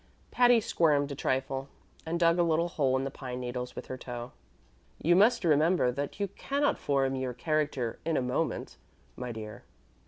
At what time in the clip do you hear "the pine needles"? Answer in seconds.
3.03-3.75